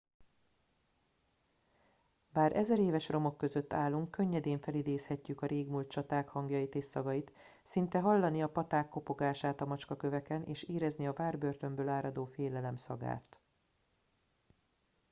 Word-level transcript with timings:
bár 2.31 2.55
ezeréves 2.55 3.09
romok 3.09 3.37
között 3.37 3.73
állunk 3.73 4.11
könnyedén 4.11 4.59
felidézhetjük 4.59 5.41
a 5.41 5.45
régmúlt 5.45 5.89
csaták 5.91 6.29
hangjait 6.29 6.75
és 6.75 6.85
szagait 6.85 7.33
szinte 7.63 7.99
hallani 7.99 8.41
a 8.41 8.49
paták 8.49 8.89
kopogását 8.89 9.61
a 9.61 9.65
macskaköveken 9.65 10.43
és 10.43 10.63
érezni 10.63 11.07
a 11.07 11.13
várbörtönből 11.13 11.89
áradó 11.89 12.25
félelem 12.25 12.75
szagát 12.75 13.39